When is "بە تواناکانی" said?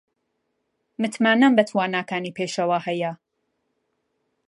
1.57-2.35